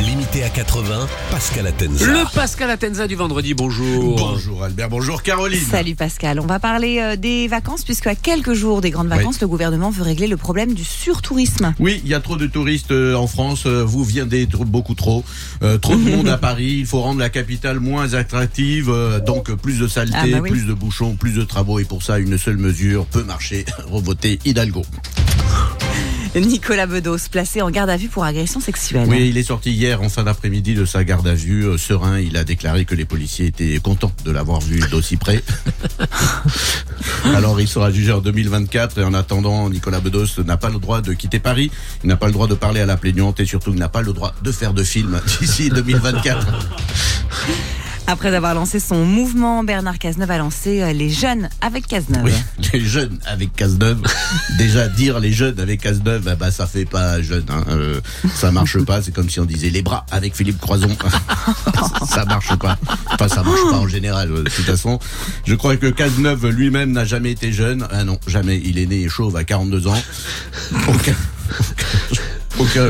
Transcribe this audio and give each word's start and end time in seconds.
Limité 0.00 0.44
à 0.44 0.48
80, 0.48 1.08
Pascal 1.30 1.66
Atenza. 1.66 2.06
Le 2.06 2.32
Pascal 2.32 2.70
Atenza 2.70 3.08
du 3.08 3.16
vendredi, 3.16 3.54
bonjour. 3.54 4.16
Bonjour 4.16 4.62
Albert, 4.62 4.88
bonjour 4.88 5.22
Caroline. 5.22 5.60
Salut 5.60 5.96
Pascal, 5.96 6.38
on 6.38 6.46
va 6.46 6.60
parler 6.60 7.00
euh, 7.00 7.16
des 7.16 7.48
vacances 7.48 7.84
puisque 7.84 8.06
à 8.06 8.14
quelques 8.14 8.52
jours 8.52 8.80
des 8.80 8.90
grandes 8.90 9.08
vacances, 9.08 9.40
le 9.40 9.48
gouvernement 9.48 9.90
veut 9.90 10.04
régler 10.04 10.28
le 10.28 10.36
problème 10.36 10.72
du 10.74 10.84
surtourisme. 10.84 11.74
Oui, 11.80 12.00
il 12.04 12.10
y 12.10 12.14
a 12.14 12.20
trop 12.20 12.36
de 12.36 12.46
touristes 12.46 12.92
euh, 12.92 13.16
en 13.16 13.26
France, 13.26 13.64
euh, 13.66 13.82
vous 13.84 14.04
viendez 14.04 14.46
beaucoup 14.46 14.94
trop. 14.94 15.24
Euh, 15.62 15.78
trop 15.78 15.96
de 15.96 16.10
monde 16.16 16.28
à 16.28 16.38
Paris, 16.38 16.76
il 16.78 16.86
faut 16.86 17.00
rendre 17.00 17.18
la 17.18 17.28
capitale 17.28 17.80
moins 17.80 18.14
attractive, 18.14 18.92
donc 19.26 19.52
plus 19.56 19.80
de 19.80 19.88
saleté, 19.88 20.16
Ah 20.16 20.26
bah 20.30 20.38
oui. 20.42 20.50
plus 20.50 20.66
de 20.66 20.74
bouchons, 20.74 21.16
plus 21.16 21.32
de 21.32 21.42
travaux 21.42 21.80
et 21.80 21.84
pour 21.84 22.02
ça 22.04 22.18
une 22.18 22.38
seule 22.38 22.56
mesure 22.58 23.04
peut 23.06 23.24
marcher, 23.24 23.64
revoter 23.90 24.38
Hidalgo. 24.44 24.84
Nicolas 26.36 26.86
Bedos, 26.86 27.28
placé 27.30 27.62
en 27.62 27.70
garde 27.70 27.90
à 27.90 27.96
vue 27.96 28.08
pour 28.08 28.24
agression 28.24 28.60
sexuelle. 28.60 29.06
Oui, 29.08 29.28
il 29.28 29.38
est 29.38 29.42
sorti 29.42 29.70
hier 29.70 30.02
en 30.02 30.08
fin 30.08 30.24
d'après-midi 30.24 30.74
de 30.74 30.84
sa 30.84 31.04
garde 31.04 31.26
à 31.26 31.34
vue. 31.34 31.66
Euh, 31.66 31.78
serein, 31.78 32.18
il 32.18 32.36
a 32.36 32.44
déclaré 32.44 32.84
que 32.84 32.94
les 32.94 33.04
policiers 33.04 33.46
étaient 33.46 33.78
contents 33.78 34.12
de 34.24 34.30
l'avoir 34.30 34.60
vu 34.60 34.80
d'aussi 34.90 35.16
près. 35.16 35.42
Alors 37.24 37.60
il 37.60 37.68
sera 37.68 37.90
jugé 37.90 38.12
en 38.12 38.20
2024 38.20 38.98
et 38.98 39.04
en 39.04 39.14
attendant, 39.14 39.68
Nicolas 39.70 40.00
Bedos 40.00 40.42
n'a 40.44 40.56
pas 40.56 40.70
le 40.70 40.78
droit 40.78 41.00
de 41.00 41.12
quitter 41.12 41.38
Paris, 41.38 41.70
il 42.02 42.08
n'a 42.08 42.16
pas 42.16 42.26
le 42.26 42.32
droit 42.32 42.46
de 42.46 42.54
parler 42.54 42.80
à 42.80 42.86
la 42.86 42.96
plaignante 42.96 43.40
et 43.40 43.44
surtout 43.44 43.72
il 43.72 43.78
n'a 43.78 43.88
pas 43.88 44.02
le 44.02 44.12
droit 44.12 44.34
de 44.42 44.52
faire 44.52 44.74
de 44.74 44.82
film 44.82 45.20
d'ici 45.40 45.70
2024. 45.70 46.46
Après 48.10 48.34
avoir 48.34 48.54
lancé 48.54 48.80
son 48.80 49.04
mouvement, 49.04 49.62
Bernard 49.64 49.98
Cazeneuve 49.98 50.30
a 50.30 50.38
lancé 50.38 50.80
euh, 50.80 50.94
les 50.94 51.10
jeunes 51.10 51.50
avec 51.60 51.86
Cazeneuve. 51.86 52.24
Oui, 52.24 52.32
les 52.72 52.80
jeunes 52.80 53.18
avec 53.26 53.54
Cazeneuve. 53.54 54.00
Déjà 54.58 54.88
dire 54.88 55.20
les 55.20 55.30
jeunes 55.30 55.60
avec 55.60 55.82
Cazeneuve, 55.82 56.22
bah, 56.22 56.34
bah, 56.34 56.50
ça 56.50 56.66
fait 56.66 56.86
pas 56.86 57.20
jeune. 57.20 57.44
Hein. 57.50 57.64
Euh, 57.68 58.00
ça 58.34 58.50
marche 58.50 58.78
pas. 58.82 59.02
C'est 59.02 59.12
comme 59.12 59.28
si 59.28 59.40
on 59.40 59.44
disait 59.44 59.68
les 59.68 59.82
bras 59.82 60.06
avec 60.10 60.34
Philippe 60.34 60.58
Croison. 60.58 60.88
ça 62.08 62.24
marche 62.24 62.56
pas. 62.56 62.78
Enfin, 63.12 63.28
ça 63.28 63.42
marche 63.42 63.60
pas 63.70 63.76
en 63.76 63.88
général. 63.88 64.32
euh, 64.32 64.42
De 64.42 64.48
toute 64.48 64.64
façon, 64.64 64.98
je 65.46 65.54
crois 65.54 65.76
que 65.76 65.88
Cazeneuve 65.88 66.46
lui-même 66.48 66.92
n'a 66.92 67.04
jamais 67.04 67.32
été 67.32 67.52
jeune. 67.52 67.86
Ah 67.90 68.04
non, 68.04 68.18
jamais. 68.26 68.58
Il 68.64 68.78
est 68.78 68.86
né 68.86 69.06
chauve 69.10 69.36
à 69.36 69.44
42 69.44 69.86
ans. 69.86 70.02
Aucun. 70.88 71.12
Aucun, 72.10 72.22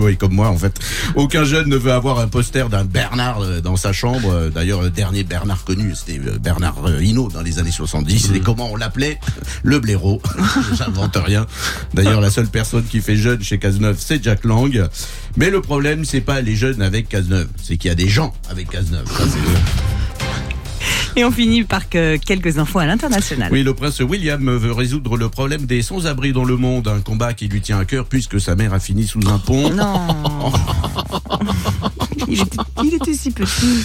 oui, 0.00 0.16
comme 0.16 0.34
moi 0.34 0.48
en 0.48 0.56
fait. 0.56 0.78
Aucun 1.14 1.44
jeune 1.44 1.68
ne 1.68 1.76
veut 1.76 1.92
avoir 1.92 2.18
un 2.18 2.28
poster 2.28 2.68
d'un 2.68 2.84
Bernard 2.84 3.40
euh, 3.40 3.60
dans 3.60 3.76
sa 3.76 3.92
chambre. 3.92 4.30
Euh, 4.32 4.50
D'ailleurs, 4.50 4.82
le 4.82 4.90
dernier 4.90 5.24
Bernard 5.24 5.64
connu, 5.64 5.94
c'était 5.94 6.20
euh, 6.20 6.38
Bernard 6.38 6.76
Hinault 7.00 7.28
dans 7.28 7.42
les 7.42 7.58
années 7.58 7.70
70. 7.70 8.32
Et 8.34 8.40
comment 8.40 8.70
on 8.70 8.76
l'appelait? 8.76 9.18
Le 9.62 9.78
blaireau. 9.78 10.20
J'invente 10.74 11.16
rien. 11.16 11.46
D'ailleurs, 11.94 12.20
la 12.20 12.30
seule 12.30 12.48
personne 12.48 12.84
qui 12.84 13.00
fait 13.00 13.16
jeune 13.16 13.42
chez 13.42 13.58
Cazeneuve, 13.58 13.96
c'est 13.98 14.22
Jack 14.22 14.44
Lang. 14.44 14.88
Mais 15.36 15.50
le 15.50 15.60
problème, 15.60 16.04
c'est 16.04 16.20
pas 16.20 16.40
les 16.40 16.56
jeunes 16.56 16.82
avec 16.82 17.08
Cazeneuve, 17.08 17.48
c'est 17.62 17.76
qu'il 17.76 17.88
y 17.88 17.92
a 17.92 17.96
des 17.96 18.08
gens 18.08 18.34
avec 18.50 18.70
Cazeneuve. 18.70 19.06
Ça, 19.06 19.24
Et 21.18 21.24
on 21.24 21.30
finit 21.30 21.64
par 21.64 21.88
que 21.88 22.16
quelques 22.16 22.58
infos 22.58 22.78
à 22.78 22.84
l'international. 22.84 23.50
Oui, 23.50 23.62
le 23.62 23.72
prince 23.72 24.00
William 24.00 24.50
veut 24.50 24.72
résoudre 24.72 25.16
le 25.16 25.30
problème 25.30 25.64
des 25.64 25.80
sans-abri 25.80 26.34
dans 26.34 26.44
le 26.44 26.58
monde, 26.58 26.88
un 26.88 27.00
combat 27.00 27.32
qui 27.32 27.48
lui 27.48 27.62
tient 27.62 27.78
à 27.78 27.86
cœur 27.86 28.04
puisque 28.04 28.38
sa 28.38 28.54
mère 28.54 28.74
a 28.74 28.80
fini 28.80 29.06
sous 29.06 29.26
un 29.26 29.38
pont. 29.38 29.70
Non. 29.70 29.96
il, 32.28 32.42
était, 32.42 32.56
il 32.84 32.94
était 32.94 33.14
si 33.14 33.30
petit. 33.30 33.82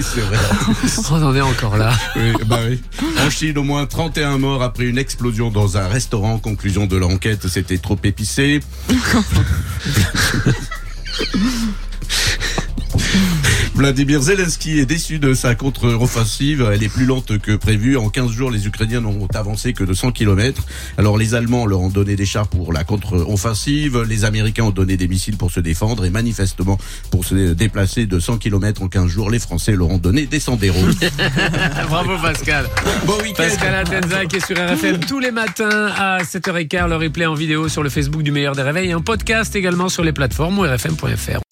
c'est 0.00 0.20
vrai. 0.20 0.38
On 1.10 1.22
en 1.22 1.34
est 1.34 1.40
encore 1.40 1.76
là. 1.76 1.92
Oui, 2.14 2.32
bah 2.46 2.60
oui. 2.68 2.80
En 3.26 3.28
Chine, 3.28 3.58
au 3.58 3.64
moins 3.64 3.86
31 3.86 4.38
morts 4.38 4.62
après 4.62 4.84
une 4.84 4.98
explosion 4.98 5.50
dans 5.50 5.76
un 5.76 5.88
restaurant. 5.88 6.38
Conclusion 6.38 6.86
de 6.86 6.96
l'enquête, 6.96 7.48
c'était 7.48 7.78
trop 7.78 7.98
épicé. 8.04 8.60
Vladimir 13.82 14.22
Zelensky 14.22 14.78
est 14.78 14.86
déçu 14.86 15.18
de 15.18 15.34
sa 15.34 15.56
contre-offensive. 15.56 16.70
Elle 16.72 16.84
est 16.84 16.88
plus 16.88 17.04
lente 17.04 17.36
que 17.38 17.56
prévu. 17.56 17.96
En 17.96 18.10
15 18.10 18.30
jours, 18.30 18.48
les 18.48 18.68
Ukrainiens 18.68 19.00
n'ont 19.00 19.26
avancé 19.34 19.72
que 19.72 19.82
de 19.82 19.92
100 19.92 20.12
km. 20.12 20.64
Alors 20.98 21.18
les 21.18 21.34
Allemands 21.34 21.66
leur 21.66 21.80
ont 21.80 21.88
donné 21.88 22.14
des 22.14 22.24
chars 22.24 22.46
pour 22.46 22.72
la 22.72 22.84
contre-offensive. 22.84 24.02
Les 24.02 24.24
Américains 24.24 24.62
ont 24.62 24.70
donné 24.70 24.96
des 24.96 25.08
missiles 25.08 25.36
pour 25.36 25.50
se 25.50 25.58
défendre. 25.58 26.04
Et 26.04 26.10
manifestement, 26.10 26.78
pour 27.10 27.24
se 27.24 27.54
déplacer 27.54 28.06
de 28.06 28.20
100 28.20 28.38
km 28.38 28.82
en 28.82 28.88
15 28.88 29.08
jours, 29.08 29.30
les 29.30 29.40
Français 29.40 29.72
leur 29.72 29.90
ont 29.90 29.98
donné 29.98 30.26
des 30.26 30.38
sandéros. 30.38 30.78
Bravo 31.88 32.16
Pascal. 32.22 32.66
bon 33.04 33.18
week-end 33.20 33.42
Pascal 33.42 33.74
Atenza 33.74 34.26
qui 34.26 34.36
est 34.36 34.46
sur 34.46 34.56
RFM 34.56 35.00
tous 35.00 35.18
les 35.18 35.32
matins 35.32 35.90
à 35.98 36.22
7h15. 36.22 36.88
Le 36.88 36.94
replay 36.94 37.26
en 37.26 37.34
vidéo 37.34 37.68
sur 37.68 37.82
le 37.82 37.90
Facebook 37.90 38.22
du 38.22 38.30
Meilleur 38.30 38.54
des 38.54 38.62
Réveils 38.62 38.90
et 38.90 38.92
un 38.92 39.00
podcast 39.00 39.56
également 39.56 39.88
sur 39.88 40.04
les 40.04 40.12
plateformes 40.12 40.60
ou 40.60 40.62
rfm.fr. 40.62 41.51